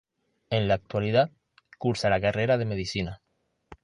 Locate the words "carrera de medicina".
2.19-3.21